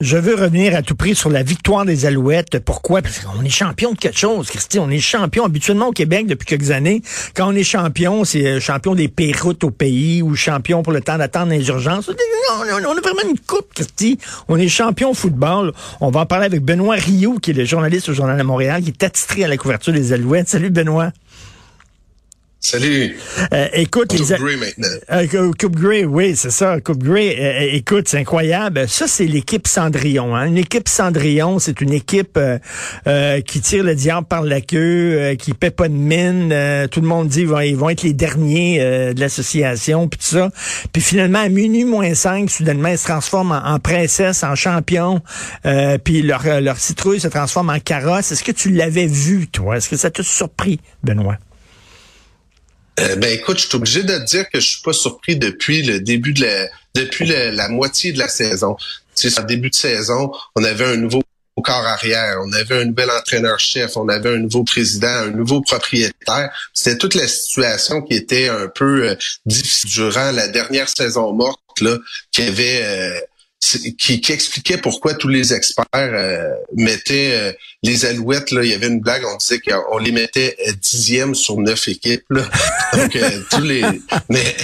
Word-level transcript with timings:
Je 0.00 0.16
veux 0.16 0.34
revenir 0.34 0.74
à 0.74 0.82
tout 0.82 0.96
prix 0.96 1.14
sur 1.14 1.30
la 1.30 1.42
victoire 1.42 1.84
des 1.84 2.04
Alouettes. 2.04 2.58
Pourquoi? 2.58 3.00
Parce 3.00 3.20
qu'on 3.20 3.44
est 3.44 3.48
champion 3.48 3.92
de 3.92 3.98
quelque 3.98 4.18
chose, 4.18 4.50
Christy. 4.50 4.78
On 4.80 4.90
est 4.90 4.98
champion 4.98 5.44
habituellement 5.44 5.88
au 5.88 5.92
Québec 5.92 6.26
depuis 6.26 6.46
quelques 6.46 6.72
années. 6.72 7.00
Quand 7.34 7.48
on 7.48 7.54
est 7.54 7.62
champion, 7.62 8.24
c'est 8.24 8.44
euh, 8.44 8.60
champion 8.60 8.94
des 8.94 9.08
péroutes 9.08 9.62
au 9.62 9.70
pays 9.70 10.20
ou 10.20 10.34
champion 10.34 10.82
pour 10.82 10.92
le 10.92 11.00
temps 11.00 11.16
d'attendre 11.16 11.52
les 11.52 11.68
urgences. 11.68 12.08
On 12.08 12.62
a 12.62 12.80
vraiment 13.00 13.30
une 13.30 13.38
coupe, 13.38 13.72
Christy. 13.72 14.18
On 14.48 14.58
est 14.58 14.68
champion 14.68 15.12
au 15.12 15.14
football. 15.14 15.72
On 16.00 16.10
va 16.10 16.20
en 16.20 16.26
parler 16.26 16.46
avec 16.46 16.62
Benoît 16.62 16.96
Rioux, 16.96 17.38
qui 17.38 17.52
est 17.52 17.54
le 17.54 17.64
journaliste 17.64 18.08
au 18.08 18.14
Journal 18.14 18.36
de 18.36 18.42
Montréal, 18.42 18.82
qui 18.82 18.90
est 18.90 19.02
attitré 19.04 19.44
à 19.44 19.48
la 19.48 19.56
couverture 19.56 19.92
des 19.92 20.12
Alouettes. 20.12 20.48
Salut, 20.48 20.70
Benoît. 20.70 21.12
Salut. 22.64 23.14
Euh, 23.52 23.68
écoute, 23.74 24.08
Coupe 24.08 24.26
les 24.26 24.36
Grey 24.38 24.56
maintenant. 24.56 24.88
Euh, 25.12 25.52
Coupe 25.60 25.76
Grey, 25.76 26.06
oui, 26.06 26.34
c'est 26.34 26.50
ça. 26.50 26.80
Coupe 26.80 27.04
Grey. 27.04 27.36
Euh, 27.38 27.76
écoute, 27.76 28.08
c'est 28.08 28.16
incroyable. 28.16 28.88
Ça, 28.88 29.06
c'est 29.06 29.26
l'équipe 29.26 29.68
Cendrillon. 29.68 30.34
Hein. 30.34 30.46
Une 30.46 30.56
équipe 30.56 30.88
Cendrillon, 30.88 31.58
c'est 31.58 31.82
une 31.82 31.92
équipe 31.92 32.38
euh, 32.38 33.40
qui 33.42 33.60
tire 33.60 33.84
le 33.84 33.94
diable 33.94 34.26
par 34.26 34.44
la 34.44 34.62
queue, 34.62 35.34
qui 35.38 35.52
paie 35.52 35.70
pas 35.70 35.88
de 35.88 35.94
mine. 35.94 36.88
tout 36.90 37.02
le 37.02 37.06
monde 37.06 37.28
dit 37.28 37.42
ils 37.42 37.48
vont, 37.48 37.60
ils 37.60 37.76
vont 37.76 37.90
être 37.90 38.02
les 38.02 38.14
derniers 38.14 38.78
de 39.12 39.20
l'association, 39.20 40.08
puis 40.08 40.18
tout 40.18 40.34
ça. 40.34 40.48
Puis 40.90 41.02
finalement, 41.02 41.40
à 41.40 41.50
minuit 41.50 41.84
moins 41.84 42.14
5, 42.14 42.48
soudainement, 42.48 42.88
ils 42.88 42.98
se 42.98 43.04
transforment 43.04 43.60
en, 43.62 43.78
princesse, 43.78 44.42
en 44.42 44.54
champion. 44.54 45.20
puis 46.02 46.22
leur, 46.22 46.62
leur 46.62 46.78
citrouille 46.78 47.20
se 47.20 47.28
transforme 47.28 47.68
en 47.68 47.78
carrosse. 47.78 48.32
Est-ce 48.32 48.42
que 48.42 48.52
tu 48.52 48.70
l'avais 48.70 49.06
vu, 49.06 49.48
toi? 49.48 49.76
Est-ce 49.76 49.90
que 49.90 49.98
ça 49.98 50.10
t'a 50.10 50.22
surpris, 50.22 50.80
Benoît? 51.02 51.36
Euh, 53.00 53.16
ben 53.16 53.30
écoute, 53.32 53.58
je 53.58 53.66
suis 53.66 53.76
obligé 53.76 54.02
de 54.02 54.16
te 54.18 54.24
dire 54.24 54.48
que 54.50 54.60
je 54.60 54.66
suis 54.66 54.82
pas 54.82 54.92
surpris 54.92 55.36
depuis 55.36 55.82
le 55.82 56.00
début 56.00 56.32
de 56.32 56.42
la 56.42 56.68
depuis 56.94 57.26
la 57.26 57.68
moitié 57.68 58.12
de 58.12 58.18
la 58.18 58.28
saison. 58.28 58.76
Tu 59.16 59.30
sais, 59.30 59.40
en 59.40 59.44
début 59.44 59.70
de 59.70 59.74
saison, 59.74 60.30
on 60.54 60.62
avait 60.62 60.84
un 60.84 60.96
nouveau 60.96 61.22
corps 61.62 61.86
arrière, 61.86 62.38
on 62.44 62.52
avait 62.52 62.82
un 62.82 62.84
nouvel 62.84 63.10
entraîneur-chef, 63.10 63.96
on 63.96 64.08
avait 64.08 64.34
un 64.34 64.38
nouveau 64.38 64.64
président, 64.64 65.08
un 65.08 65.30
nouveau 65.30 65.60
propriétaire. 65.60 66.50
C'était 66.72 66.98
toute 66.98 67.14
la 67.14 67.28
situation 67.28 68.02
qui 68.02 68.14
était 68.14 68.48
un 68.48 68.68
peu 68.68 69.08
euh, 69.08 69.16
difficile 69.46 69.90
durant 69.90 70.32
la 70.32 70.48
dernière 70.48 70.88
saison 70.88 71.32
morte 71.32 71.60
là, 71.80 71.96
qui 72.32 72.42
avait 72.42 72.80
euh, 72.82 73.20
qui, 73.98 74.20
qui, 74.20 74.32
expliquait 74.32 74.78
pourquoi 74.78 75.14
tous 75.14 75.28
les 75.28 75.54
experts 75.54 75.86
euh, 75.94 76.50
mettaient 76.74 77.32
euh, 77.32 77.52
les 77.82 78.04
Alouettes. 78.04 78.50
Là, 78.50 78.62
il 78.62 78.70
y 78.70 78.74
avait 78.74 78.88
une 78.88 79.00
blague, 79.00 79.24
on 79.24 79.36
disait 79.36 79.58
qu'on 79.58 79.98
les 79.98 80.12
mettait 80.12 80.56
euh, 80.66 80.72
dixième 80.72 81.34
sur 81.34 81.58
neuf 81.58 81.88
équipes. 81.88 82.24
Là. 82.30 82.48
Donc 82.94 83.16
tous 83.50 83.62
les, 83.62 83.82
mais, 84.28 84.56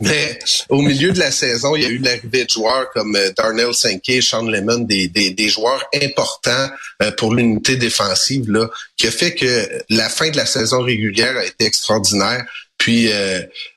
mais 0.00 0.38
au 0.68 0.82
milieu 0.82 1.12
de 1.12 1.18
la 1.18 1.30
saison, 1.30 1.74
il 1.74 1.82
y 1.82 1.86
a 1.86 1.88
eu 1.88 1.98
l'arrivée 1.98 2.44
de 2.44 2.50
joueurs 2.50 2.90
comme 2.92 3.18
Darnell 3.36 3.72
Sankey, 3.72 4.20
Sean 4.20 4.42
Lemon, 4.42 4.78
des, 4.78 5.08
des, 5.08 5.30
des 5.30 5.48
joueurs 5.48 5.82
importants 6.02 6.68
pour 7.16 7.34
l'unité 7.34 7.76
défensive 7.76 8.50
là, 8.50 8.68
qui 8.96 9.06
a 9.06 9.10
fait 9.10 9.34
que 9.34 9.68
la 9.88 10.08
fin 10.08 10.30
de 10.30 10.36
la 10.36 10.46
saison 10.46 10.82
régulière 10.82 11.36
a 11.36 11.44
été 11.44 11.64
extraordinaire. 11.64 12.44
Puis 12.78 13.08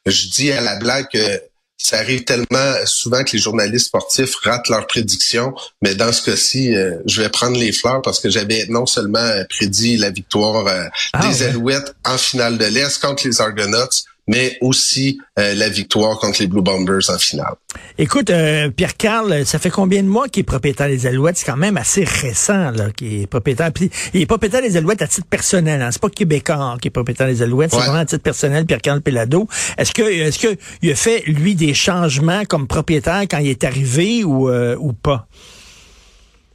je 0.06 0.28
dis 0.30 0.52
à 0.52 0.62
la 0.62 0.76
blague 0.76 1.08
que 1.12 1.42
ça 1.88 2.00
arrive 2.00 2.26
tellement 2.26 2.74
souvent 2.86 3.24
que 3.24 3.32
les 3.32 3.40
journalistes 3.40 3.88
sportifs 3.88 4.36
ratent 4.44 4.68
leurs 4.68 4.88
prédictions, 4.88 5.54
mais 5.82 5.96
dans 5.96 6.12
ce 6.12 6.22
cas-ci, 6.22 6.76
euh, 6.76 6.96
je 7.06 7.22
vais 7.22 7.30
prendre 7.30 7.58
les 7.58 7.72
fleurs 7.72 8.02
parce 8.02 8.20
que 8.20 8.30
j'avais 8.30 8.66
non 8.68 8.86
seulement 8.86 9.26
prédit 9.50 9.96
la 9.96 10.10
victoire 10.10 10.68
euh, 10.68 10.84
ah 11.14 11.26
des 11.26 11.44
Alouettes 11.44 11.96
en 12.04 12.18
finale 12.18 12.58
de 12.58 12.66
l'Est 12.66 13.02
contre 13.02 13.26
les 13.26 13.40
Argonauts, 13.40 13.88
mais 14.28 14.58
aussi 14.62 15.20
euh, 15.40 15.54
la 15.56 15.70
victoire 15.70 16.20
contre 16.20 16.42
les 16.42 16.48
Blue 16.48 16.62
Bombers 16.62 17.10
en 17.10 17.18
finale. 17.18 17.54
Écoute, 17.98 18.30
euh, 18.30 18.70
Pierre-Carl, 18.70 19.46
ça 19.46 19.58
fait 19.60 19.70
combien 19.70 20.04
de 20.04 20.08
mois 20.08 20.28
qu'il 20.28 20.42
est 20.42 20.44
propriétaire 20.44 20.88
des 20.88 21.06
Alouettes? 21.08 21.38
C'est 21.38 21.46
quand 21.46 21.58
même 21.58 21.78
assez 21.78 22.04
récent 22.04 22.72
là, 22.72 22.92
qu'il 22.92 23.22
est 23.22 23.28
propriétaire. 23.28 23.72
Puis, 23.72 23.90
il 24.14 24.22
est 24.22 24.26
propriétaire 24.26 24.62
des 24.62 24.76
Alouettes 24.76 25.02
à 25.02 25.08
titre 25.08 25.28
personnel. 25.28 25.82
Hein. 25.82 25.90
C'est 25.92 26.02
pas 26.02 26.10
Québécois 26.10 26.78
qui 26.82 26.90
est 26.90 26.92
propriétaire 26.92 27.28
des 27.28 27.42
Alouettes, 27.42 27.72
c'est 27.72 27.78
vraiment 27.78 28.00
à 28.00 28.06
titre 28.06 28.24
personnel, 28.24 28.66
Pierre-Carl 28.66 29.02
Pelado. 29.02 29.48
Est-ce 29.78 29.94
que 29.94 30.02
est-ce 30.02 30.40
que 30.40 30.58
il 30.82 30.92
a 30.92 30.96
fait, 30.96 31.24
lui, 31.26 31.56
des 31.56 31.74
changements 31.74 32.44
comme 32.46 32.68
propriétaire 32.68 33.24
quand 33.30 33.38
il 33.38 33.50
est 33.50 33.64
arrivé 33.64 34.24
ou, 34.24 34.50
euh, 34.50 34.76
ou 34.80 34.94
pas? 34.94 35.28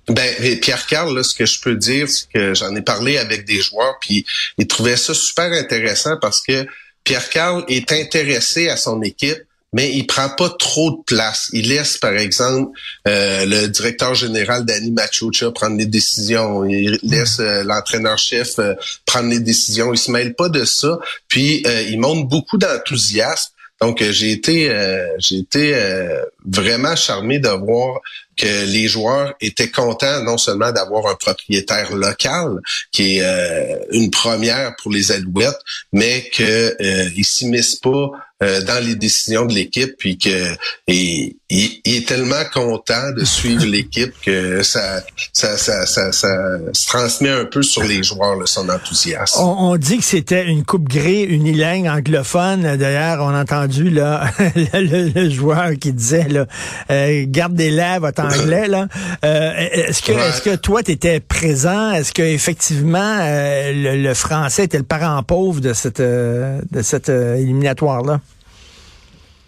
Ben, 0.08 0.34
Pierre 0.60 0.86
Carl, 0.86 1.24
ce 1.24 1.34
que 1.34 1.46
je 1.46 1.60
peux 1.60 1.76
dire, 1.76 2.08
c'est 2.08 2.28
que 2.28 2.54
j'en 2.54 2.74
ai 2.74 2.82
parlé 2.82 3.18
avec 3.18 3.44
des 3.44 3.60
joueurs, 3.60 3.98
puis 4.00 4.26
ils 4.58 4.66
trouvaient 4.66 4.96
ça 4.96 5.14
super 5.14 5.52
intéressant 5.52 6.16
parce 6.20 6.42
que 6.42 6.66
Pierre 7.04 7.28
Carl 7.30 7.64
est 7.68 7.90
intéressé 7.92 8.68
à 8.68 8.76
son 8.76 9.02
équipe, 9.02 9.42
mais 9.72 9.90
il 9.94 10.06
prend 10.06 10.28
pas 10.28 10.50
trop 10.50 10.90
de 10.90 11.02
place. 11.06 11.48
Il 11.52 11.68
laisse, 11.68 11.96
par 11.96 12.12
exemple, 12.12 12.78
euh, 13.08 13.46
le 13.46 13.68
directeur 13.68 14.14
général 14.14 14.66
Danny 14.66 14.90
Machucha 14.90 15.50
prendre 15.50 15.78
les 15.78 15.86
décisions. 15.86 16.64
Il 16.64 16.98
laisse 17.02 17.40
euh, 17.40 17.64
l'entraîneur-chef 17.64 18.58
euh, 18.58 18.74
prendre 19.06 19.30
les 19.30 19.40
décisions. 19.40 19.92
Il 19.94 19.98
se 19.98 20.10
mêle 20.10 20.34
pas 20.34 20.50
de 20.50 20.64
ça. 20.64 20.98
Puis 21.28 21.64
il 21.88 21.98
montre 21.98 22.28
beaucoup 22.28 22.58
d'enthousiasme. 22.58 23.52
Donc 23.82 24.02
j'ai 24.02 24.32
été 24.32 24.74
j'ai 25.18 25.38
été 25.38 25.74
vraiment 26.44 26.96
charmé 26.96 27.38
de 27.38 27.48
voir 27.48 28.00
que 28.36 28.66
les 28.66 28.88
joueurs 28.88 29.34
étaient 29.40 29.70
contents 29.70 30.22
non 30.22 30.38
seulement 30.38 30.72
d'avoir 30.72 31.06
un 31.06 31.14
propriétaire 31.14 31.94
local, 31.94 32.58
qui 32.90 33.18
est 33.18 33.22
euh, 33.22 33.78
une 33.92 34.10
première 34.10 34.74
pour 34.82 34.90
les 34.90 35.12
Alouettes, 35.12 35.60
mais 35.92 36.28
qu'ils 36.32 36.44
euh, 36.44 37.22
s'immiscent 37.22 37.76
pas 37.76 38.10
euh, 38.42 38.62
dans 38.62 38.84
les 38.84 38.94
décisions 38.94 39.46
de 39.46 39.54
l'équipe, 39.54 39.94
puis 39.98 40.18
que 40.18 40.54
il, 40.86 41.36
est 41.50 42.06
tellement 42.06 42.44
content 42.52 43.12
de 43.16 43.24
suivre 43.24 43.64
l'équipe 43.66 44.12
que 44.24 44.62
ça 44.62 45.02
ça, 45.32 45.56
ça, 45.56 45.86
ça, 45.86 46.12
se 46.12 46.86
transmet 46.86 47.30
un 47.30 47.44
peu 47.44 47.62
sur 47.62 47.82
les 47.84 48.02
joueurs 48.02 48.36
son 48.46 48.68
enthousiasme. 48.68 49.40
On, 49.40 49.76
dit 49.76 49.98
que 49.98 50.04
c'était 50.04 50.44
une 50.44 50.64
coupe 50.64 50.88
grise 50.88 51.26
unilingue 51.28 51.86
anglophone. 51.86 52.76
D'ailleurs, 52.76 53.20
on 53.20 53.28
a 53.28 53.42
entendu 53.42 53.90
là 53.90 54.30
le, 54.74 55.30
joueur 55.30 55.72
qui 55.80 55.92
disait 55.92 56.28
là, 56.28 56.46
garde 57.26 57.54
des 57.54 57.70
lèvres 57.70 58.10
anglais 58.18 58.68
là. 58.68 58.88
Euh, 59.24 59.52
est-ce 59.72 60.02
que 60.02 60.12
est-ce 60.12 60.42
que 60.42 60.56
toi 60.56 60.82
tu 60.82 60.92
étais 60.92 61.20
présent? 61.20 61.92
Est-ce 61.92 62.12
que 62.12 62.22
effectivement 62.22 63.18
euh, 63.20 63.96
le, 63.96 64.14
français 64.14 64.64
était 64.64 64.78
le 64.78 64.84
parent 64.84 65.22
pauvre 65.22 65.60
de 65.60 65.72
cette 65.72 66.00
euh, 66.00 66.60
de 66.70 66.82
cette 66.82 67.08
éliminatoire 67.08 68.02
là 68.02 68.20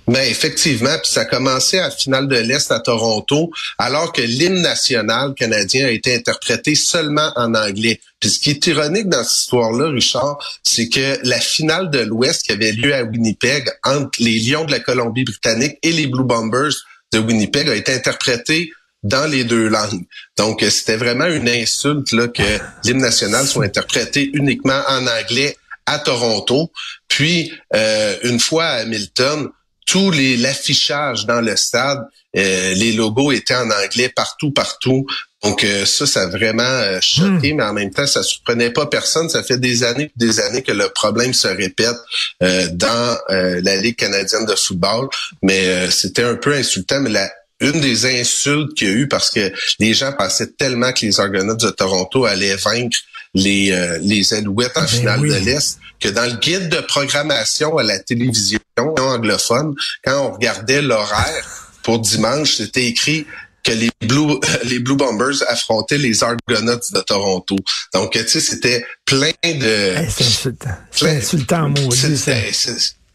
ben 0.06 0.20
effectivement, 0.28 0.96
puis 1.02 1.10
ça 1.10 1.22
a 1.22 1.24
commencé 1.24 1.78
à 1.78 1.88
la 1.88 1.90
finale 1.90 2.28
de 2.28 2.36
l'Est 2.36 2.70
à 2.70 2.80
Toronto, 2.80 3.50
alors 3.78 4.12
que 4.12 4.20
l'hymne 4.20 4.60
national 4.60 5.34
canadien 5.34 5.86
a 5.86 5.90
été 5.90 6.14
interprété 6.14 6.74
seulement 6.74 7.32
en 7.36 7.54
anglais. 7.54 8.00
Puis 8.20 8.30
ce 8.30 8.38
qui 8.38 8.50
est 8.50 8.66
ironique 8.66 9.08
dans 9.08 9.24
cette 9.24 9.38
histoire-là, 9.38 9.90
Richard, 9.90 10.38
c'est 10.62 10.88
que 10.88 11.18
la 11.22 11.40
finale 11.40 11.90
de 11.90 12.00
l'Ouest 12.00 12.44
qui 12.44 12.52
avait 12.52 12.72
lieu 12.72 12.94
à 12.94 13.02
Winnipeg 13.02 13.68
entre 13.84 14.10
les 14.18 14.38
Lions 14.40 14.64
de 14.64 14.72
la 14.72 14.80
Colombie-Britannique 14.80 15.78
et 15.82 15.92
les 15.92 16.06
Blue 16.06 16.24
Bombers 16.24 16.74
de 17.12 17.18
Winnipeg 17.18 17.68
a 17.68 17.74
été 17.74 17.92
interprétée 17.92 18.72
dans 19.02 19.30
les 19.30 19.44
deux 19.44 19.68
langues. 19.68 20.04
Donc, 20.36 20.64
c'était 20.68 20.96
vraiment 20.96 21.26
une 21.26 21.48
insulte 21.48 22.12
là, 22.12 22.28
que 22.28 22.42
l'hymne 22.84 23.02
national 23.02 23.46
soit 23.46 23.66
interprété 23.66 24.30
uniquement 24.32 24.80
en 24.88 25.06
anglais 25.06 25.56
à 25.86 25.98
Toronto. 25.98 26.72
Puis, 27.08 27.52
euh, 27.74 28.16
une 28.22 28.40
fois 28.40 28.64
à 28.64 28.80
Hamilton, 28.80 29.50
tout 29.86 30.10
les 30.10 30.36
l'affichage 30.36 31.26
dans 31.26 31.40
le 31.40 31.56
stade, 31.56 32.00
euh, 32.36 32.74
les 32.74 32.92
logos 32.92 33.32
étaient 33.32 33.54
en 33.54 33.70
anglais 33.70 34.08
partout, 34.08 34.50
partout. 34.50 35.06
Donc 35.42 35.66
ça, 35.84 36.06
ça 36.06 36.22
a 36.22 36.26
vraiment 36.26 37.00
choqué, 37.02 37.52
hmm. 37.52 37.56
mais 37.56 37.62
en 37.64 37.74
même 37.74 37.90
temps, 37.90 38.06
ça 38.06 38.22
surprenait 38.22 38.70
pas 38.70 38.86
personne. 38.86 39.28
Ça 39.28 39.42
fait 39.42 39.58
des 39.58 39.84
années 39.84 40.10
des 40.16 40.40
années 40.40 40.62
que 40.62 40.72
le 40.72 40.88
problème 40.88 41.34
se 41.34 41.48
répète 41.48 41.98
dans 42.40 43.18
la 43.28 43.76
Ligue 43.76 43.96
canadienne 43.96 44.46
de 44.46 44.54
football. 44.54 45.10
Mais 45.42 45.90
c'était 45.90 46.22
un 46.22 46.36
peu 46.36 46.54
insultant, 46.54 47.00
mais 47.00 47.10
la 47.10 47.30
une 47.60 47.80
des 47.80 48.06
insultes 48.20 48.74
qu'il 48.74 48.88
y 48.88 48.90
a 48.90 48.94
eu 48.94 49.08
parce 49.08 49.30
que 49.30 49.52
les 49.78 49.94
gens 49.94 50.12
pensaient 50.12 50.52
tellement 50.52 50.92
que 50.92 51.06
les 51.06 51.20
Argonauts 51.20 51.56
de 51.56 51.70
Toronto 51.70 52.24
allaient 52.24 52.56
vaincre 52.56 52.98
les, 53.34 53.72
euh, 53.72 53.98
les 54.02 54.34
Alouettes 54.34 54.76
en 54.76 54.82
ben 54.82 54.86
finale 54.86 55.20
de 55.20 55.44
l'Est, 55.44 55.78
que 56.00 56.08
dans 56.08 56.24
le 56.24 56.38
guide 56.38 56.68
de 56.68 56.80
programmation 56.80 57.78
à 57.78 57.82
la 57.82 57.98
télévision 57.98 58.60
anglophone, 58.76 59.74
quand 60.04 60.26
on 60.26 60.32
regardait 60.32 60.82
l'horaire 60.82 61.72
pour 61.82 61.98
dimanche, 61.98 62.56
c'était 62.56 62.86
écrit 62.86 63.26
que 63.62 63.72
les 63.72 63.90
Blue 64.02 64.38
les 64.64 64.78
Blue 64.78 64.96
Bombers 64.96 65.42
affrontaient 65.48 65.98
les 65.98 66.22
Argonauts 66.22 66.80
de 66.92 67.00
Toronto. 67.00 67.56
Donc 67.94 68.12
tu 68.12 68.28
sais 68.28 68.40
c'était 68.40 68.84
plein 69.04 69.32
de 69.42 69.94
c'est 70.08 70.24
insultant. 70.24 70.76
C'est 70.90 71.16
insultant 71.16 71.74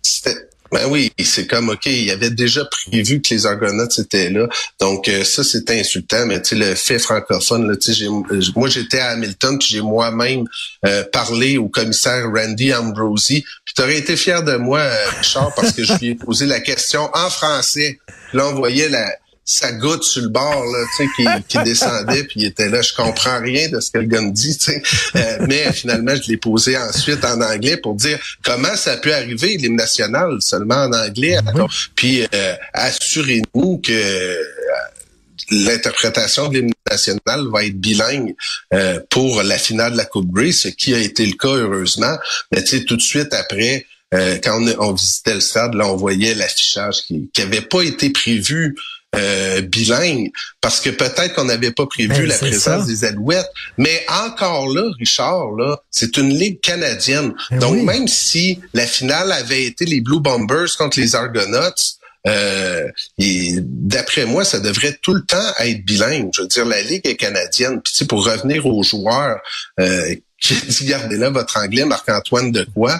C'était 0.01 0.48
Ben 0.71 0.85
oui, 0.87 1.11
c'est 1.19 1.47
comme 1.47 1.69
OK, 1.69 1.87
il 1.87 2.11
avait 2.11 2.29
déjà 2.29 2.63
prévu 2.65 3.21
que 3.21 3.33
les 3.33 3.45
Argonauts 3.45 3.89
étaient 3.97 4.29
là. 4.29 4.47
Donc 4.79 5.07
euh, 5.07 5.23
ça 5.23 5.43
c'était 5.43 5.79
insultant, 5.79 6.25
mais 6.27 6.41
tu 6.41 6.49
sais 6.49 6.55
le 6.55 6.75
fait 6.75 6.99
francophone 6.99 7.67
là, 7.67 7.75
sais 7.79 7.93
moi 8.55 8.69
j'étais 8.69 8.99
à 8.99 9.09
Hamilton, 9.11 9.57
puis 9.57 9.67
j'ai 9.71 9.81
moi-même 9.81 10.45
euh, 10.85 11.03
parlé 11.11 11.57
au 11.57 11.69
commissaire 11.69 12.25
Randy 12.31 12.73
Ambrosi. 12.73 13.43
Puis 13.65 13.73
tu 13.75 13.81
aurais 13.81 13.97
été 13.97 14.15
fier 14.15 14.43
de 14.43 14.57
moi 14.57 14.83
Richard 15.19 15.53
parce 15.55 15.71
que 15.71 15.83
je 15.83 15.93
lui 15.93 16.07
ai 16.09 16.15
posé 16.15 16.45
la 16.45 16.59
question 16.59 17.09
en 17.13 17.29
français. 17.29 17.99
Puis 18.29 18.37
là 18.37 18.47
on 18.47 18.53
voyait 18.53 18.89
la 18.89 19.11
sa 19.51 19.71
goutte 19.71 20.03
sur 20.03 20.21
le 20.21 20.29
bord 20.29 20.63
là, 20.63 20.85
tu 20.95 21.03
sais, 21.03 21.09
qui, 21.15 21.47
qui 21.47 21.57
descendait, 21.63 22.23
puis 22.23 22.41
il 22.41 22.45
était 22.45 22.69
là. 22.69 22.83
Je 22.83 22.93
comprends 22.93 23.41
rien 23.41 23.67
de 23.69 23.79
ce 23.79 23.89
que 23.89 23.97
le 23.97 24.05
gars 24.05 24.21
me 24.21 24.31
dit, 24.31 24.55
tu 24.55 24.65
sais. 24.65 24.83
Euh, 25.15 25.45
mais 25.47 25.73
finalement, 25.73 26.13
je 26.15 26.29
l'ai 26.29 26.37
posé 26.37 26.77
ensuite 26.77 27.25
en 27.25 27.41
anglais 27.41 27.77
pour 27.77 27.95
dire 27.95 28.19
comment 28.43 28.75
ça 28.75 28.97
peut 28.97 29.13
arriver 29.13 29.57
l'hymne 29.57 29.75
national 29.75 30.37
seulement 30.41 30.83
en 30.83 30.93
anglais. 30.93 31.37
Puis 31.95 32.27
euh, 32.31 32.55
assurez-nous 32.75 33.79
que 33.79 33.91
euh, 33.91 34.35
l'interprétation 35.49 36.49
de 36.49 36.59
l'hymne 36.59 36.71
national 36.87 37.47
va 37.51 37.65
être 37.65 37.79
bilingue 37.79 38.35
pour 39.09 39.41
la 39.41 39.57
finale 39.57 39.93
de 39.93 39.97
la 39.97 40.05
Coupe 40.05 40.31
Grey, 40.31 40.51
ce 40.51 40.67
qui 40.67 40.93
a 40.93 40.99
été 40.99 41.25
le 41.25 41.33
cas 41.33 41.47
heureusement. 41.47 42.15
Mais 42.51 42.61
tu 42.61 42.77
sais, 42.77 42.83
tout 42.83 42.97
de 42.97 43.01
suite 43.01 43.33
après, 43.33 43.87
quand 44.11 44.63
on, 44.77 44.93
visitait 44.93 45.33
le 45.33 45.39
stade, 45.39 45.73
là, 45.73 45.87
on 45.87 45.95
voyait 45.95 46.35
l'affichage 46.35 47.01
qui 47.07 47.31
n'avait 47.39 47.61
pas 47.61 47.81
été 47.81 48.11
prévu 48.11 48.75
euh, 49.15 49.61
bilingue, 49.61 50.29
parce 50.61 50.81
que 50.81 50.89
peut-être 50.89 51.33
qu'on 51.33 51.45
n'avait 51.45 51.71
pas 51.71 51.87
prévu 51.87 52.09
ben, 52.09 52.25
la 52.27 52.37
présence 52.37 52.85
des 52.85 53.05
Alouettes. 53.05 53.49
Mais 53.77 54.05
encore 54.07 54.67
là, 54.73 54.83
Richard, 54.99 55.51
là, 55.57 55.81
c'est 55.89 56.17
une 56.17 56.29
ligue 56.29 56.61
canadienne. 56.61 57.33
Ben 57.49 57.59
Donc 57.59 57.83
même 57.83 58.07
si 58.07 58.59
la 58.73 58.85
finale 58.85 59.31
avait 59.31 59.63
été 59.63 59.85
les 59.85 60.01
Blue 60.01 60.19
Bombers 60.19 60.77
contre 60.77 60.99
les 60.99 61.15
Argonauts, 61.15 61.97
euh, 62.27 62.87
d'après 63.17 64.25
moi, 64.25 64.43
ça 64.43 64.59
devrait 64.59 64.97
tout 65.01 65.13
le 65.13 65.23
temps 65.23 65.53
être 65.59 65.83
bilingue. 65.85 66.29
Je 66.35 66.41
veux 66.41 66.47
dire, 66.47 66.65
la 66.65 66.81
ligue 66.81 67.07
est 67.07 67.15
canadienne. 67.15 67.81
Puis 67.81 68.05
pour 68.05 68.25
revenir 68.25 68.65
aux 68.65 68.83
joueurs 68.83 69.39
euh, 69.79 70.15
qui 70.39 70.53
dit 70.53 70.85
gardez 70.85 71.17
là 71.17 71.29
votre 71.29 71.57
anglais, 71.57 71.85
Marc-Antoine 71.85 72.51
de 72.51 72.65
quoi 72.75 72.99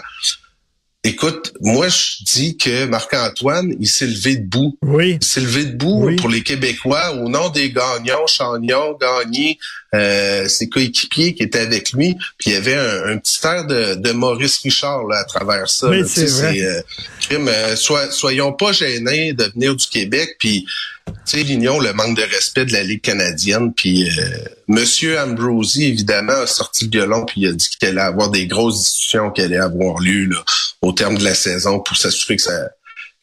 Écoute, 1.05 1.53
moi 1.61 1.87
je 1.87 2.23
dis 2.25 2.57
que 2.57 2.85
Marc-Antoine, 2.85 3.73
il 3.79 3.87
s'est 3.87 4.05
levé 4.05 4.35
debout. 4.35 4.77
Oui. 4.81 5.17
Il 5.21 5.25
s'est 5.25 5.39
levé 5.39 5.63
debout 5.63 6.13
pour 6.17 6.27
les 6.27 6.43
Québécois 6.43 7.13
au 7.13 7.29
nom 7.29 7.49
des 7.49 7.71
gagnants, 7.71 8.27
Chagnon, 8.27 8.97
Gagné, 8.99 9.57
euh, 9.95 10.47
ses 10.47 10.69
coéquipiers 10.69 11.33
qui 11.33 11.44
étaient 11.44 11.59
avec 11.59 11.91
lui. 11.94 12.15
Puis 12.38 12.51
il 12.51 12.53
y 12.53 12.56
avait 12.56 12.75
un, 12.75 13.18
petit 13.18 13.39
air 13.45 13.65
de, 13.65 14.12
Maurice 14.12 14.59
Richard 14.59 15.07
là, 15.07 15.19
à 15.19 15.24
travers 15.24 15.69
ça. 15.69 15.89
Oui, 15.89 16.03
c'est 16.07 16.30
vrai. 16.30 16.59
Euh, 16.62 16.81
euh, 17.31 17.75
soyons 18.12 18.53
pas 18.53 18.71
gênés 18.71 19.33
de 19.33 19.45
venir 19.45 19.75
du 19.75 19.88
Québec. 19.88 20.36
Puis 20.39 20.65
tu 21.07 21.13
sais, 21.25 21.44
l'Union, 21.44 21.80
le 21.80 21.94
manque 21.94 22.18
de 22.18 22.24
respect 22.24 22.65
de 22.65 22.74
la 22.74 22.83
Ligue 22.83 23.01
canadienne. 23.01 23.74
Puis 23.74 24.07
euh, 24.07 24.24
Monsieur 24.68 25.19
Ambrosi, 25.19 25.86
évidemment, 25.86 26.33
a 26.33 26.47
sorti 26.47 26.85
le 26.85 26.92
violon 26.92 27.25
puis 27.25 27.42
il 27.42 27.47
a 27.47 27.51
dit 27.51 27.68
qu'il 27.69 27.89
allait 27.89 28.01
avoir 28.01 28.30
des 28.30 28.47
grosses 28.47 28.80
discussions 28.80 29.31
qui 29.31 29.42
allaient 29.42 29.57
avoir 29.57 30.00
lieu 30.00 30.25
là, 30.25 30.44
au 30.81 30.92
terme 30.92 31.18
de 31.18 31.24
la 31.24 31.35
saison 31.35 31.80
pour 31.80 31.97
s'assurer 31.97 32.35
que 32.35 32.44
ça 32.44 32.69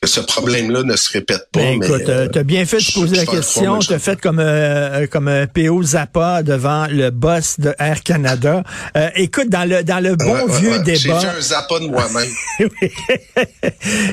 que 0.01 0.09
ce 0.09 0.21
problème-là 0.21 0.83
ne 0.83 0.95
se 0.95 1.11
répète 1.11 1.49
pas. 1.53 1.61
Ben, 1.61 1.79
mais, 1.79 1.87
écoute, 1.87 2.09
euh, 2.09 2.29
tu 2.29 2.39
as 2.39 2.43
bien 2.43 2.67
fait 2.67 2.79
de 2.79 2.93
poser 2.93 3.17
la 3.17 3.25
question. 3.25 3.79
Tu 3.79 3.95
as 3.95 3.99
fait 3.99 4.21
comme 4.21 4.41
euh, 4.41 5.03
euh 5.03 5.07
comme 5.07 5.27
un 5.27 5.47
PO 5.47 5.83
Zappa 5.83 6.43
devant 6.43 6.87
le 6.87 7.09
boss 7.09 7.59
de 7.59 7.75
Air 7.79 8.03
Canada. 8.03 8.63
Euh, 8.97 9.09
écoute, 9.15 9.49
dans 9.49 9.67
le 9.67 9.83
dans 9.83 10.01
le 10.01 10.15
bon 10.17 10.47
vieux 10.47 10.81
débat. 10.81 11.19
J'ai 11.21 11.29
un 11.29 11.41
Zappa 11.41 11.81
de 11.81 11.87
moi-même. 11.87 12.29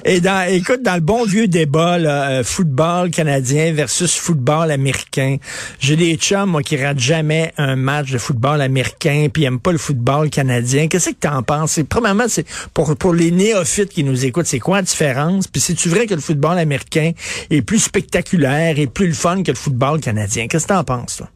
Et 0.05 0.21
dans 0.21 0.47
écoute, 0.47 0.83
dans 0.83 0.95
le 0.95 1.01
bon 1.01 1.25
vieux 1.25 1.47
débat, 1.47 1.97
là, 1.97 2.43
football 2.45 3.09
canadien 3.11 3.73
versus 3.73 4.15
football 4.15 4.71
américain. 4.71 5.35
J'ai 5.79 5.97
des 5.97 6.15
chums, 6.15 6.49
moi, 6.49 6.63
qui 6.63 6.81
ratent 6.81 6.99
jamais 6.99 7.53
un 7.57 7.75
match 7.75 8.09
de 8.11 8.17
football 8.17 8.61
américain 8.61 9.27
puis 9.31 9.43
aiment 9.43 9.59
pas 9.59 9.73
le 9.73 9.77
football 9.77 10.29
canadien. 10.29 10.87
Qu'est-ce 10.87 11.09
que 11.09 11.15
tu 11.21 11.27
en 11.27 11.43
penses? 11.43 11.79
Premièrement, 11.89 12.25
c'est 12.29 12.45
pour, 12.73 12.95
pour 12.95 13.13
les 13.13 13.31
néophytes 13.31 13.89
qui 13.89 14.05
nous 14.05 14.23
écoutent, 14.23 14.45
c'est 14.45 14.59
quoi 14.59 14.77
la 14.77 14.83
différence? 14.83 15.47
Puis 15.47 15.72
c'est 15.77 15.89
vrai 15.89 16.07
que 16.07 16.13
le 16.13 16.21
football 16.21 16.57
américain 16.57 17.11
est 17.49 17.61
plus 17.61 17.79
spectaculaire 17.79 18.79
et 18.79 18.87
plus 18.87 19.07
le 19.07 19.13
fun 19.13 19.43
que 19.43 19.51
le 19.51 19.57
football 19.57 19.99
canadien? 19.99 20.47
Qu'est-ce 20.47 20.67
que 20.67 20.73
tu 20.73 20.77
en 20.77 20.83
penses, 20.83 21.17
toi? 21.17 21.29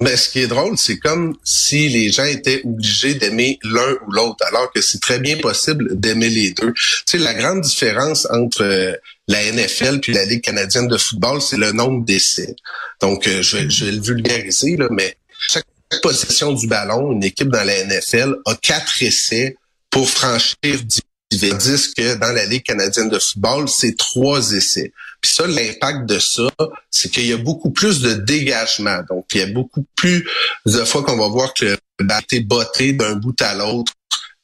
Mais 0.00 0.16
ce 0.16 0.28
qui 0.28 0.40
est 0.40 0.46
drôle, 0.46 0.76
c'est 0.76 0.98
comme 0.98 1.36
si 1.42 1.88
les 1.88 2.10
gens 2.12 2.24
étaient 2.24 2.60
obligés 2.64 3.14
d'aimer 3.14 3.58
l'un 3.62 3.94
ou 4.06 4.12
l'autre, 4.12 4.44
alors 4.46 4.70
que 4.72 4.82
c'est 4.82 5.00
très 5.00 5.18
bien 5.18 5.38
possible 5.38 5.98
d'aimer 5.98 6.28
les 6.28 6.50
deux. 6.50 6.72
Tu 6.74 7.02
sais, 7.06 7.18
la 7.18 7.32
grande 7.32 7.62
différence 7.62 8.26
entre 8.30 8.62
euh, 8.62 8.92
la 9.26 9.42
NFL 9.52 10.00
puis 10.00 10.12
la 10.12 10.26
Ligue 10.26 10.42
canadienne 10.42 10.88
de 10.88 10.98
football, 10.98 11.40
c'est 11.40 11.56
le 11.56 11.72
nombre 11.72 12.04
d'essais. 12.04 12.54
Donc, 13.00 13.26
euh, 13.26 13.40
je, 13.40 13.56
vais, 13.56 13.70
je, 13.70 13.86
vais, 13.86 13.92
le 13.92 14.02
vulgariser, 14.02 14.76
là, 14.76 14.88
mais 14.90 15.16
chaque 15.48 15.64
possession 16.02 16.52
du 16.52 16.66
ballon, 16.66 17.12
une 17.12 17.24
équipe 17.24 17.48
dans 17.48 17.64
la 17.64 17.84
NFL 17.84 18.36
a 18.44 18.54
quatre 18.56 19.02
essais 19.02 19.56
pour 19.88 20.10
franchir 20.10 20.82
10 20.82 21.00
Tandis 21.30 21.92
que 21.94 22.14
dans 22.16 22.32
la 22.32 22.46
Ligue 22.46 22.62
canadienne 22.62 23.08
de 23.08 23.18
football, 23.18 23.68
c'est 23.68 23.96
trois 23.96 24.52
essais. 24.52 24.92
Puis 25.20 25.32
ça, 25.32 25.46
l'impact 25.46 26.06
de 26.08 26.18
ça, 26.18 26.48
c'est 26.90 27.10
qu'il 27.10 27.26
y 27.26 27.32
a 27.32 27.36
beaucoup 27.36 27.70
plus 27.70 28.00
de 28.00 28.14
dégagement. 28.14 29.00
Donc, 29.08 29.26
il 29.34 29.40
y 29.40 29.42
a 29.42 29.46
beaucoup 29.46 29.84
plus 29.96 30.28
de 30.66 30.84
fois 30.84 31.02
qu'on 31.02 31.16
va 31.16 31.28
voir 31.28 31.52
que 31.52 31.76
le 31.98 32.06
ballon 32.06 32.26
est 32.30 32.40
botté 32.40 32.92
d'un 32.92 33.16
bout 33.16 33.40
à 33.42 33.54
l'autre, 33.54 33.92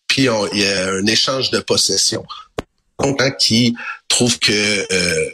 puis 0.09 0.23
il 0.23 0.61
y 0.61 0.67
a 0.67 0.91
un 0.91 1.07
échange 1.07 1.51
de 1.51 1.61
possession. 1.61 2.25
Donc, 2.99 3.21
hein, 3.23 3.31
qui 3.31 3.77
trouve 4.09 4.39
que 4.39 4.87
euh, 4.93 5.31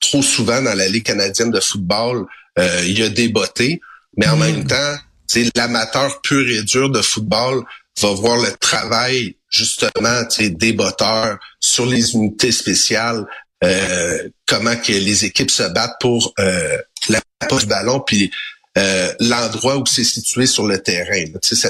trop 0.00 0.22
souvent 0.22 0.62
dans 0.62 0.74
la 0.74 0.88
Ligue 0.88 1.04
canadienne 1.04 1.50
de 1.50 1.60
football, 1.60 2.26
euh, 2.58 2.82
il 2.84 2.98
y 2.98 3.02
a 3.02 3.08
des 3.08 3.28
bottés, 3.28 3.80
mais 4.16 4.28
en 4.28 4.36
mm. 4.36 4.40
même 4.40 4.66
temps, 4.66 4.96
c'est 5.26 5.50
l'amateur 5.56 6.20
pur 6.22 6.48
et 6.48 6.62
dur 6.62 6.90
de 6.90 7.02
football 7.02 7.64
va 8.00 8.12
voir 8.12 8.36
le 8.36 8.52
travail 8.56 9.36
justement 9.50 10.22
des 10.38 10.72
botteurs 10.72 11.38
sur 11.60 11.86
les 11.86 12.14
unités 12.14 12.52
spéciales, 12.52 13.24
euh, 13.64 14.28
comment 14.46 14.76
que 14.76 14.92
les 14.92 15.24
équipes 15.24 15.50
se 15.50 15.64
battent 15.64 15.96
pour 16.00 16.32
euh, 16.38 16.78
la 17.08 17.20
poste 17.48 17.62
du 17.62 17.68
ballon, 17.68 18.00
puis 18.00 18.30
euh, 18.76 19.12
l'endroit 19.20 19.76
où 19.76 19.86
c'est 19.86 20.04
situé 20.04 20.46
sur 20.46 20.66
le 20.66 20.78
terrain. 20.78 21.24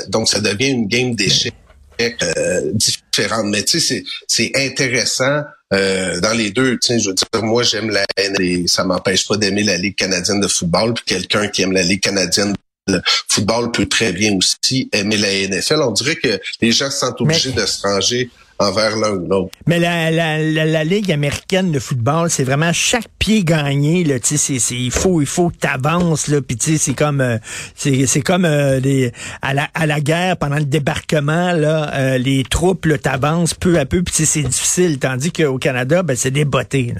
donc, 0.08 0.28
ça 0.28 0.40
devient 0.40 0.68
une 0.68 0.86
game 0.86 1.14
d'échecs 1.14 1.54
euh, 2.00 2.72
différente. 2.74 3.46
Mais 3.46 3.64
c'est 3.66 4.52
intéressant 4.54 5.42
euh, 5.72 6.20
dans 6.20 6.32
les 6.32 6.50
deux. 6.50 6.78
Je 6.86 7.08
veux 7.08 7.14
dire, 7.14 7.42
moi, 7.42 7.62
j'aime 7.62 7.90
la 7.90 8.04
ça 8.66 8.84
m'empêche 8.84 9.26
pas 9.26 9.36
d'aimer 9.36 9.62
la 9.62 9.76
Ligue 9.76 9.96
canadienne 9.96 10.40
de 10.40 10.48
football. 10.48 10.94
Puis 10.94 11.04
quelqu'un 11.06 11.48
qui 11.48 11.62
aime 11.62 11.72
la 11.72 11.82
Ligue 11.82 12.02
canadienne 12.02 12.54
football 13.28 13.70
peut 13.72 13.86
très 13.86 14.12
bien 14.12 14.36
aussi 14.36 14.88
aimer 14.92 15.16
la 15.16 15.48
NFL. 15.48 15.80
On 15.82 15.92
dirait 15.92 16.16
que 16.16 16.40
les 16.60 16.72
gens 16.72 16.90
se 16.90 16.98
sentent 16.98 17.20
obligés 17.20 17.52
de 17.52 17.64
se 17.66 17.82
ranger 17.86 18.30
envers 18.58 18.96
l'un 18.96 19.12
ou 19.12 19.26
l'autre. 19.28 19.50
Mais 19.66 19.78
la, 19.78 20.10
la, 20.10 20.38
la, 20.38 20.84
Ligue 20.84 21.12
américaine 21.12 21.70
de 21.70 21.78
football, 21.78 22.30
c'est 22.30 22.44
vraiment 22.44 22.72
chaque 22.72 23.08
pied 23.18 23.44
gagné. 23.44 24.04
Là, 24.04 24.16
c'est, 24.22 24.36
c'est, 24.36 24.74
il 24.74 24.90
faut, 24.90 25.20
il 25.20 25.26
faut 25.26 25.50
que 25.50 25.56
t'avances. 25.56 26.28
Là, 26.28 26.40
puis 26.40 26.56
c'est 26.78 26.94
comme, 26.94 27.20
euh, 27.20 27.38
c'est, 27.74 28.06
c'est 28.06 28.20
comme 28.20 28.44
euh, 28.44 28.80
les, 28.80 29.12
à, 29.42 29.54
la, 29.54 29.68
à 29.74 29.86
la 29.86 30.00
guerre 30.00 30.36
pendant 30.36 30.56
le 30.56 30.64
débarquement. 30.64 31.52
Là, 31.52 31.94
euh, 31.94 32.18
les 32.18 32.42
troupes 32.44 32.86
t'avancent 33.00 33.54
peu 33.54 33.78
à 33.78 33.86
peu. 33.86 34.02
Puis 34.02 34.26
c'est 34.26 34.42
difficile. 34.42 34.98
Tandis 34.98 35.30
qu'au 35.32 35.58
Canada, 35.58 36.02
ben 36.02 36.16
c'est 36.16 36.30
des 36.30 36.44
bottées. 36.44 36.94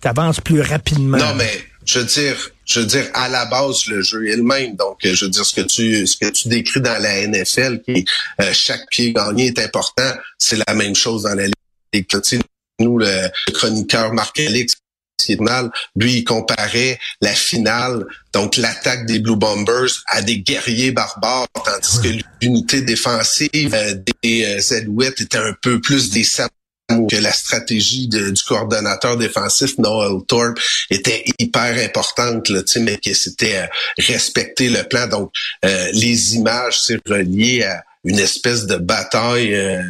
T'avances 0.00 0.40
plus 0.40 0.60
rapidement. 0.60 1.18
Non, 1.18 1.34
mais 1.36 1.50
je 1.84 1.98
veux 1.98 2.04
dire, 2.04 2.50
je 2.66 2.80
veux 2.80 2.86
dire, 2.86 3.08
à 3.14 3.28
la 3.28 3.46
base, 3.46 3.86
le 3.86 4.02
jeu 4.02 4.28
est 4.28 4.36
le 4.36 4.42
même. 4.42 4.76
Donc, 4.76 5.04
euh, 5.04 5.14
je 5.14 5.24
veux 5.24 5.30
dire, 5.30 5.44
ce 5.44 5.54
que 5.54 5.66
tu, 5.66 6.06
ce 6.06 6.16
que 6.16 6.30
tu 6.30 6.48
décris 6.48 6.80
dans 6.80 7.00
la 7.00 7.26
NFL, 7.26 7.80
qui 7.82 8.04
euh, 8.40 8.52
chaque 8.52 8.88
pied 8.90 9.12
gagné 9.12 9.46
est 9.46 9.58
important, 9.58 10.12
c'est 10.38 10.58
la 10.66 10.74
même 10.74 10.94
chose 10.94 11.22
dans 11.22 11.34
la 11.34 11.46
Ligue. 11.46 12.06
Nous, 12.78 12.98
le 12.98 13.28
chroniqueur 13.52 14.12
Marc-Alix, 14.12 14.76
lui, 15.96 16.14
il 16.14 16.24
comparait 16.24 16.98
la 17.20 17.34
finale, 17.34 18.06
donc 18.32 18.56
l'attaque 18.56 19.06
des 19.06 19.18
Blue 19.18 19.36
Bombers, 19.36 20.02
à 20.06 20.22
des 20.22 20.40
guerriers 20.40 20.92
barbares, 20.92 21.46
tandis 21.64 22.00
que 22.02 22.24
l'unité 22.42 22.82
défensive 22.82 23.74
euh, 23.74 23.94
des 24.22 24.72
Alouettes 24.72 25.20
était 25.20 25.38
un 25.38 25.54
peu 25.62 25.80
plus 25.80 26.10
des 26.10 26.24
que 27.08 27.16
la 27.16 27.32
stratégie 27.32 28.08
du 28.08 28.42
coordonnateur 28.46 29.16
défensif 29.16 29.78
Noel 29.78 30.24
Thorpe 30.26 30.58
était 30.90 31.24
hyper 31.38 31.84
importante, 31.84 32.48
là, 32.48 32.62
mais 32.80 32.98
que 32.98 33.14
c'était 33.14 33.56
euh, 33.56 33.66
respecter 33.98 34.68
le 34.68 34.82
plan. 34.84 35.06
Donc, 35.06 35.32
euh, 35.64 35.88
les 35.92 36.34
images, 36.34 36.80
c'est 36.80 36.98
relié 37.06 37.64
à 37.64 37.84
une 38.04 38.18
espèce 38.18 38.66
de 38.66 38.76
bataille 38.76 39.54
euh, 39.54 39.82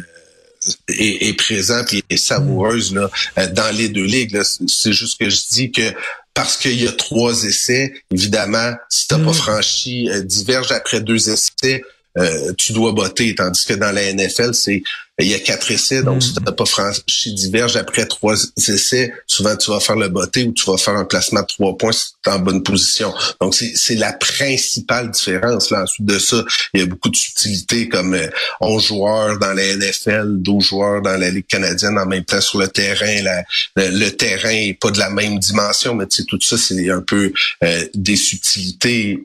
est, 0.89 1.37
présente 1.37 1.93
et, 1.93 2.17
savoureuse 2.17 2.93
là, 2.93 3.09
euh, 3.37 3.47
dans 3.51 3.75
les 3.75 3.89
deux 3.89 4.05
ligues. 4.05 4.39
C'est 4.67 4.93
juste 4.93 5.19
que 5.19 5.29
je 5.29 5.41
dis 5.51 5.71
que 5.71 5.93
parce 6.33 6.55
qu'il 6.57 6.81
y 6.81 6.87
a 6.87 6.91
trois 6.93 7.43
essais, 7.43 7.93
évidemment, 8.13 8.73
si 8.89 9.07
tu 9.07 9.15
n'as 9.15 9.25
pas 9.25 9.31
mm. 9.31 9.33
franchi 9.33 10.09
diverge 10.23 10.71
après 10.71 11.01
deux 11.01 11.29
essais, 11.29 11.83
tu 12.57 12.73
dois 12.73 12.93
botter. 12.93 13.35
Tandis 13.35 13.65
que 13.65 13.73
dans 13.73 13.91
la 13.91 14.13
NFL, 14.13 14.53
c'est 14.53 14.81
il 15.21 15.29
y 15.29 15.35
a 15.35 15.39
quatre 15.39 15.71
essais, 15.71 16.03
donc 16.03 16.17
mm. 16.17 16.21
si 16.21 16.33
tu 16.33 16.43
n'as 16.43 16.51
pas 16.51 16.65
franchi 16.65 17.33
diverge 17.33 17.75
après 17.75 18.05
trois 18.05 18.35
essais, 18.57 19.13
souvent 19.27 19.55
tu 19.55 19.69
vas 19.71 19.79
faire 19.79 19.95
le 19.95 20.09
botté 20.09 20.43
ou 20.43 20.53
tu 20.53 20.69
vas 20.69 20.77
faire 20.77 20.95
un 20.95 21.05
placement 21.05 21.41
de 21.41 21.47
trois 21.47 21.77
points 21.77 21.91
en 22.27 22.39
bonne 22.39 22.63
position. 22.63 23.13
Donc 23.39 23.55
c'est 23.55 23.95
la 23.95 24.13
principale 24.13 25.11
différence. 25.11 25.71
Là. 25.71 25.83
Ensuite 25.83 26.05
de 26.05 26.19
ça, 26.19 26.43
il 26.73 26.81
y 26.81 26.83
a 26.83 26.85
beaucoup 26.85 27.09
de 27.09 27.15
subtilités 27.15 27.89
comme 27.89 28.17
11 28.59 28.85
joueurs 28.85 29.39
dans 29.39 29.53
la 29.53 29.75
NFL, 29.75 30.37
12 30.37 30.63
joueurs 30.63 31.01
dans 31.01 31.17
la 31.17 31.29
Ligue 31.29 31.47
canadienne 31.47 31.97
en 31.97 32.05
même 32.05 32.23
temps 32.23 32.41
sur 32.41 32.59
le 32.59 32.67
terrain. 32.67 33.41
le, 33.75 34.09
terrain 34.09 34.49
est 34.49 34.77
pas 34.79 34.91
de 34.91 34.99
la 34.99 35.09
même 35.09 35.39
dimension, 35.39 35.95
mais 35.95 36.07
tu 36.07 36.17
sais, 36.17 36.23
tout 36.27 36.39
ça, 36.41 36.57
c'est 36.57 36.89
un 36.89 37.01
peu 37.01 37.31
des 37.93 38.15
subtilités. 38.15 39.21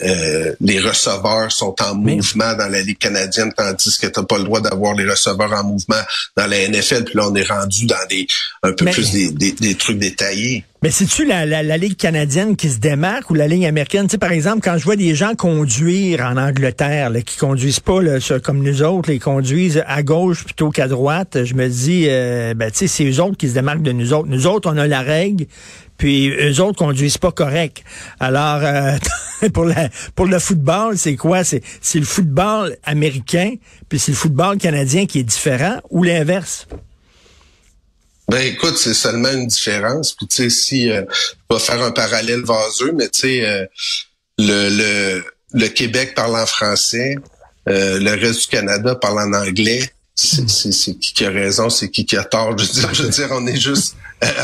les 0.61 0.81
receveurs 0.81 1.53
sont 1.53 1.75
en 1.83 1.95
mouvement 1.95 2.55
dans 2.55 2.69
la 2.69 2.83
Ligue 2.83 2.99
canadienne, 2.99 3.53
tandis 3.57 3.99
que 3.99 4.07
tu 4.07 4.21
n'as 4.21 4.27
pas 4.27 4.39
le 4.39 4.45
droit 4.45 4.61
d'avoir 4.61 4.95
les 4.95 5.09
receveurs 5.09 5.53
en 5.53 5.65
mouvement 5.65 6.03
dans 6.37 6.47
la 6.47 6.69
NFL. 6.69 7.05
Puis 7.05 7.15
là, 7.17 7.29
on 7.29 7.35
est 7.35 7.49
rendu 7.49 7.87
dans 7.87 8.07
des 8.09 8.27
un 8.63 8.73
peu 8.73 8.85
plus 8.87 9.13
des, 9.13 9.75
trucs 9.75 9.99
détaillés. 9.99 10.65
Mais 10.83 10.91
c'est-tu 10.91 11.25
la, 11.25 11.47
la, 11.47 11.77
Ligue 11.79 11.97
canadienne 11.97 12.55
qui 12.55 12.69
se 12.69 12.79
démarque 12.79 13.31
ou 13.31 13.35
la 13.35 13.49
Ligue 13.49 13.65
américaine? 13.65 14.07
Tu 14.07 14.13
sais, 14.13 14.19
par 14.19 14.31
exemple, 14.31 14.61
quand 14.63 14.77
je 14.77 14.85
vois 14.85 14.97
des 14.97 15.15
gens 15.15 15.35
conduire 15.35 16.21
en 16.21 16.37
Angleterre, 16.37 17.11
là, 17.11 17.23
qui 17.23 17.39
conduisent 17.39 17.81
pas 17.81 18.01
comme 18.43 18.63
nous 18.63 18.83
autres, 18.83 19.11
ils 19.11 19.19
conduisent 19.19 19.83
à 19.87 20.03
gauche 20.03 20.45
plutôt 20.45 20.71
qu'à 20.71 20.87
droite, 20.87 21.45
je 21.45 21.55
me 21.55 21.69
dis, 21.69 22.07
euh, 22.09 22.53
ben, 22.55 22.71
tu 22.71 22.79
sais, 22.79 22.87
c'est 22.89 23.05
eux 23.11 23.23
autres 23.23 23.39
qui 23.39 23.49
se 23.49 23.55
démarquent 23.55 23.83
de 23.83 23.93
nous 23.93 24.13
autres. 24.13 24.29
Nous 24.29 24.47
autres, 24.47 24.71
on 24.71 24.77
a 24.77 24.87
la 24.87 25.01
règle, 25.01 25.47
puis 25.97 26.29
eux 26.31 26.61
autres 26.61 26.79
conduisent 26.79 27.19
pas 27.19 27.33
correct. 27.33 27.83
Alors, 28.21 28.61
euh, 28.63 29.49
pour, 29.55 29.65
la, 29.65 29.89
pour 30.15 30.27
le 30.27 30.39
football, 30.39 30.99
c'est 30.99 31.17
quoi? 31.17 31.43
C'est, 31.43 31.63
c'est 31.81 31.99
le 31.99 32.05
football 32.05 32.77
américain, 32.85 33.55
puis 33.89 33.99
c'est 33.99 34.13
le 34.13 34.17
football 34.17 34.59
canadien 34.59 35.07
qui 35.07 35.21
est 35.21 35.25
différent, 35.25 35.79
ou 35.89 36.03
l'inverse? 36.03 36.69
Ben 38.29 38.41
écoute, 38.41 38.77
c'est 38.77 38.95
seulement 38.95 39.31
une 39.31 39.47
différence. 39.47 40.13
Puis 40.13 40.27
tu 40.27 40.37
sais, 40.37 40.51
si 40.51 40.91
euh, 40.91 41.03
on 41.49 41.55
va 41.55 41.61
faire 41.61 41.83
un 41.83 41.93
parallèle 41.93 42.43
vaseux, 42.45 42.93
mais 42.93 43.09
tu 43.09 43.21
sais, 43.21 43.47
euh, 43.47 43.65
le, 44.39 44.69
le, 44.69 45.25
le 45.53 45.69
Québec 45.69 46.15
parle 46.15 46.37
en 46.37 46.47
français, 46.47 47.17
euh, 47.69 47.99
le 48.01 48.11
reste 48.13 48.43
du 48.43 48.47
Canada 48.49 48.95
parle 48.97 49.21
en 49.21 49.33
anglais. 49.33 49.91
C'est 50.15 50.47
qui 50.99 51.13
qui 51.13 51.25
a 51.27 51.31
raison, 51.31 51.69
c'est 51.69 51.91
qui 51.91 52.07
qui 52.07 52.17
a 52.17 52.25
tort. 52.25 52.57
Je 52.57 52.65
veux 52.65 52.73
dire, 52.73 52.95
je 52.95 53.03
veux 53.03 53.09
dire 53.11 53.29
on 53.33 53.47
est 53.47 53.61
juste 53.61 53.97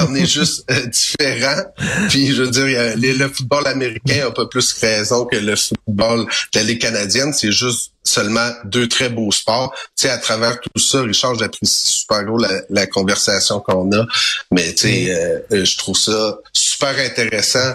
on 0.06 0.14
est 0.14 0.26
juste 0.26 0.70
euh, 0.70 0.86
différents. 0.86 1.62
Puis 2.08 2.32
je 2.34 2.42
veux 2.42 2.50
dire, 2.50 2.94
le 2.96 3.28
football 3.28 3.66
américain 3.66 4.26
a 4.26 4.30
pas 4.30 4.46
plus 4.46 4.72
raison 4.74 5.24
que 5.24 5.36
le 5.36 5.56
football 5.56 6.26
de 6.26 6.58
la 6.58 6.62
Ligue 6.62 6.80
canadienne. 6.80 7.32
C'est 7.32 7.52
juste 7.52 7.92
seulement 8.04 8.50
deux 8.64 8.88
très 8.88 9.08
beaux 9.08 9.32
sports. 9.32 9.72
Tu 9.96 10.02
sais, 10.02 10.10
à 10.10 10.18
travers 10.18 10.60
tout 10.60 10.80
ça, 10.80 11.02
Richard, 11.02 11.36
j'apprécie 11.38 11.92
super 11.92 12.24
gros 12.24 12.38
la, 12.68 12.86
conversation 12.86 13.60
qu'on 13.60 13.90
a. 13.92 14.06
Mais 14.50 14.72
tu 14.74 14.88
sais, 14.88 15.42
euh, 15.50 15.64
je 15.64 15.78
trouve 15.78 15.96
ça 15.96 16.38
super 16.52 16.98
intéressant 16.98 17.74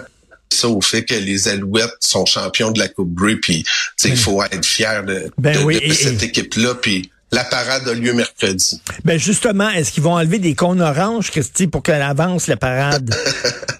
ça 0.50 0.68
au 0.68 0.80
fait 0.80 1.04
que 1.04 1.14
les 1.14 1.48
Alouettes 1.48 1.96
sont 2.00 2.24
champions 2.24 2.70
de 2.70 2.78
la 2.78 2.88
Coupe 2.88 3.14
Grey, 3.14 3.36
puis 3.36 3.64
il 4.04 4.16
faut 4.16 4.42
être 4.42 4.64
fier 4.64 5.04
de, 5.04 5.30
ben 5.36 5.54
cette 5.92 6.22
équipe-là, 6.22 6.74
puis 6.74 7.10
la 7.32 7.44
parade 7.44 7.86
a 7.88 7.94
lieu 7.94 8.12
mercredi. 8.12 8.80
Ben 9.04 9.18
justement, 9.18 9.68
est-ce 9.70 9.92
qu'ils 9.92 10.02
vont 10.02 10.14
enlever 10.14 10.38
des 10.38 10.54
cônes 10.54 10.80
oranges, 10.80 11.30
Christy, 11.30 11.66
pour 11.66 11.82
qu'elle 11.82 12.02
avance 12.02 12.46
la 12.46 12.56
parade? 12.56 13.14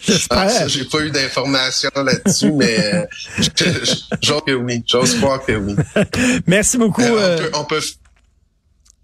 J'espère. 0.00 0.38
Ah, 0.38 0.68
j'ai 0.68 0.84
pas 0.84 1.00
eu 1.00 1.10
d'informations 1.10 1.90
là-dessus, 1.94 2.52
mais 2.52 3.06
j'ose 4.22 4.42
que 4.46 4.52
oui. 4.52 4.82
J'ose 4.86 5.16
croire 5.16 5.44
que 5.44 5.52
oui. 5.52 5.74
Merci 6.46 6.78
beaucoup. 6.78 7.02
Euh, 7.02 7.10
on, 7.10 7.18
euh. 7.18 7.36
peut, 7.36 7.50
on, 7.54 7.64
peut, 7.64 7.82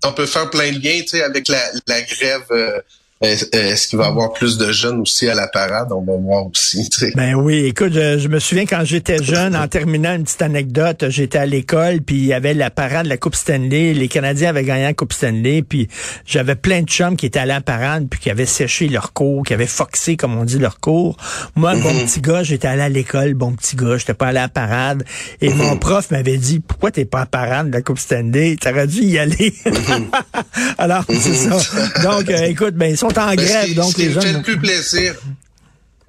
on, 0.05 0.13
peut, 0.13 0.27
faire 0.27 0.49
plein 0.51 0.73
de 0.73 0.79
liens, 0.79 1.01
tu 1.01 1.09
sais, 1.09 1.23
avec 1.23 1.49
la, 1.49 1.61
la 1.89 2.01
grève 2.01 2.45
euh, 2.53 2.81
est-ce 3.21 3.89
qu'il 3.89 3.99
va 3.99 4.07
y 4.07 4.09
avoir 4.09 4.33
plus 4.33 4.59
de 4.59 4.73
jeunes 4.73 5.01
aussi 5.01 5.29
à 5.29 5.35
la 5.35 5.47
parade? 5.47 5.89
On 5.93 6.03
va 6.03 6.17
voir 6.17 6.47
aussi. 6.47 6.89
Ben 7.15 7.35
oui, 7.35 7.67
écoute, 7.67 7.93
je, 7.93 8.29
me 8.29 8.39
souviens 8.39 8.67
quand 8.67 8.85
j'étais 8.85 9.23
jeune, 9.23 9.55
en 9.57 9.69
terminant 9.69 10.15
une 10.15 10.25
petite 10.25 10.43
anecdote, 10.43 11.05
j'étais 11.09 11.39
à 11.39 11.47
l'école, 11.47 12.01
puis 12.01 12.17
il 12.17 12.25
y 12.27 12.33
avait 12.33 12.55
la 12.55 12.71
parade 12.71 13.05
de 13.05 13.09
la 13.09 13.17
Coupe 13.17 13.37
Stanley. 13.37 13.95
Les 13.95 14.09
Canadiens 14.09 14.51
avaient 14.51 14.65
gagné 14.65 14.83
la 14.83 14.95
Coupe 14.95 15.13
Stanley, 15.13 15.63
puis 15.63 15.89
j'avais 16.27 16.57
plein 16.57 16.83
de 16.83 16.89
chums 16.89 17.17
qui 17.17 17.27
étaient 17.27 17.39
à 17.39 17.47
la 17.47 17.61
parade, 17.61 18.09
puis 18.11 18.19
qui 18.19 18.31
avaient 18.31 18.47
séché 18.47 18.89
leur 18.89 19.13
cours, 19.13 19.45
qui 19.45 19.55
avaient 19.55 19.67
foxé, 19.67 20.17
comme 20.17 20.37
on 20.37 20.45
dit, 20.45 20.59
leur 20.59 20.81
cours. 20.81 21.17
Moi, 21.55 21.77
bon 21.77 21.95
mhm. 21.95 22.07
petit 22.07 22.21
gars, 22.21 22.43
j'étais 22.43 22.69
allé 22.69 22.83
à 22.83 22.89
l'école, 22.89 23.35
bon 23.35 23.53
petit 23.53 23.77
gars, 23.77 23.97
j'étais 23.97 24.15
pas 24.15 24.27
allé 24.27 24.39
à 24.39 24.43
la 24.43 24.49
parade. 24.49 25.05
Et 25.41 25.51
mon 25.51 25.73
mhm. 25.73 25.79
prof 25.79 26.11
m'avait 26.11 26.37
dit, 26.37 26.59
pourquoi 26.59 26.91
t'es 26.91 27.05
pas 27.05 27.19
à 27.19 27.23
la 27.23 27.27
parade 27.27 27.69
de 27.69 27.73
la 27.73 27.83
Coupe 27.83 27.99
Stanley? 27.99 28.57
T'aurais 28.61 28.89
dû 28.89 29.03
y 29.03 29.19
aller. 29.19 29.55
Mhm. 29.65 30.11
Alors, 30.79 31.05
c'est 31.09 31.35
ça. 31.35 31.57
Donc, 32.03 32.29
euh, 32.29 32.45
écoute, 32.47 32.75
ben, 32.75 32.97
sont 33.11 33.19
en 33.19 33.35
grève, 33.35 33.75
donc 33.75 33.97
les 33.99 34.11
Fait 34.11 34.33
le 34.33 34.43
plus 34.43 34.59
plaisir, 34.59 35.15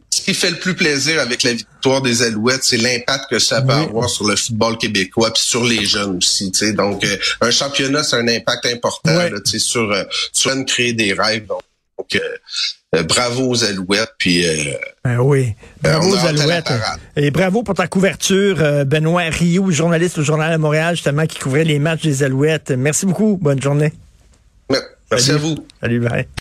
ce 0.10 0.22
qui 0.22 0.34
fait 0.34 0.52
le 0.52 0.58
plus 0.58 0.76
plaisir 0.76 1.20
avec 1.20 1.44
la 1.44 1.54
victoire 1.54 2.02
des 2.02 2.22
Alouettes, 2.22 2.64
c'est 2.64 2.78
l'impact 2.78 3.26
que 3.30 3.40
ça 3.40 3.62
va 3.62 3.80
avoir 3.80 4.10
sur 4.10 4.28
le 4.28 4.36
football 4.36 4.78
québécois 4.78 5.32
puis 5.34 5.44
sur 5.44 5.64
les 5.66 5.86
jeunes 5.86 6.18
aussi. 6.18 6.52
Donc, 6.74 7.04
euh, 7.04 7.18
un 7.42 7.52
championnat, 7.52 8.04
c'est 8.04 8.16
un 8.16 8.28
impact 8.28 8.66
important 8.68 9.14
là, 9.14 9.40
sur, 9.44 9.92
euh, 9.92 10.04
sur 10.32 10.52
créer 10.66 10.94
des 10.94 11.14
rêves. 11.14 11.48
Donc, 11.48 12.16
euh, 12.16 13.04
bravo 13.04 13.50
aux 13.50 13.64
Alouettes. 13.66 14.14
Puis, 14.18 14.46
ben 15.04 15.20
oui, 15.20 15.54
bravo 15.82 16.14
aux 16.14 16.26
Alouettes. 16.26 16.72
Et 17.18 17.30
bravo 17.30 17.64
pour 17.64 17.76
ta 17.76 17.88
couverture, 17.88 18.86
Benoît 18.86 19.24
Rioux, 19.24 19.72
journaliste 19.72 20.18
au 20.18 20.24
Journal 20.24 20.54
de 20.54 20.58
Montréal, 20.58 20.96
justement, 20.96 21.26
qui 21.26 21.40
couvrait 21.40 21.66
les 21.66 21.80
matchs 21.80 22.04
des 22.04 22.24
Alouettes. 22.24 22.72
Merci 22.72 23.06
beaucoup. 23.06 23.38
Bonne 23.42 23.62
journée. 23.62 23.92
Merci 25.12 25.32
à 25.32 25.38
vous. 25.38 25.56
Salut, 25.82 26.00
bye. 26.00 26.28